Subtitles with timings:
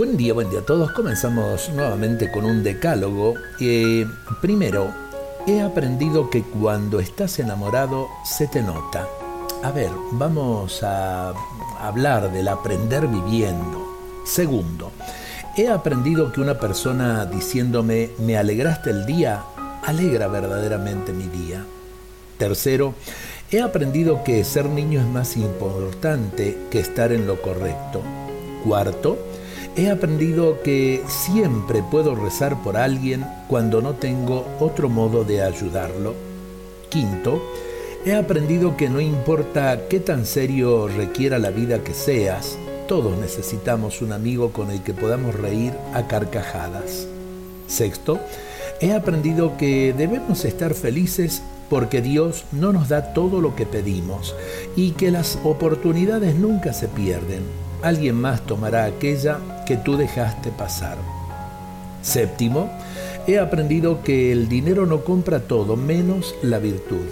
[0.00, 0.92] Buen día, buen día a todos.
[0.92, 3.34] Comenzamos nuevamente con un decálogo.
[3.60, 4.06] Eh,
[4.40, 4.94] primero,
[5.46, 9.06] he aprendido que cuando estás enamorado se te nota.
[9.62, 11.34] A ver, vamos a
[11.78, 13.94] hablar del aprender viviendo.
[14.24, 14.90] Segundo,
[15.54, 19.44] he aprendido que una persona diciéndome me alegraste el día,
[19.82, 21.62] alegra verdaderamente mi día.
[22.38, 22.94] Tercero,
[23.50, 28.00] he aprendido que ser niño es más importante que estar en lo correcto.
[28.64, 29.29] Cuarto,
[29.80, 36.14] He aprendido que siempre puedo rezar por alguien cuando no tengo otro modo de ayudarlo.
[36.90, 37.42] Quinto,
[38.04, 42.58] he aprendido que no importa qué tan serio requiera la vida que seas,
[42.88, 47.08] todos necesitamos un amigo con el que podamos reír a carcajadas.
[47.66, 48.20] Sexto,
[48.82, 54.34] he aprendido que debemos estar felices porque Dios no nos da todo lo que pedimos
[54.76, 60.98] y que las oportunidades nunca se pierden alguien más tomará aquella que tú dejaste pasar.
[62.02, 62.70] Séptimo,
[63.26, 67.06] he aprendido que el dinero no compra todo menos la virtud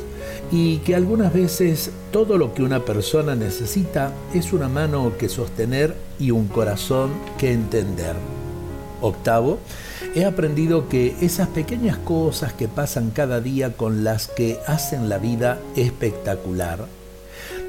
[0.51, 5.95] y que algunas veces todo lo que una persona necesita es una mano que sostener
[6.19, 8.17] y un corazón que entender.
[9.01, 9.59] Octavo,
[10.15, 15.19] he aprendido que esas pequeñas cosas que pasan cada día con las que hacen la
[15.19, 16.98] vida espectacular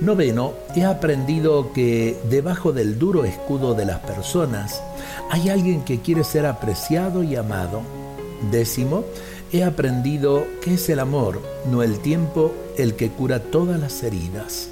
[0.02, 4.82] Noveno, he aprendido que debajo del duro escudo de las personas
[5.30, 7.82] hay alguien que quiere ser apreciado y amado.
[8.50, 9.04] Décimo,
[9.52, 14.70] he aprendido que es el amor, no el tiempo, el que cura todas las heridas.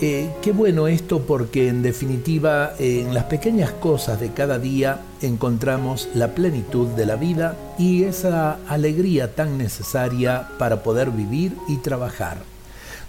[0.00, 6.08] Eh, qué bueno esto porque en definitiva en las pequeñas cosas de cada día encontramos
[6.14, 12.51] la plenitud de la vida y esa alegría tan necesaria para poder vivir y trabajar.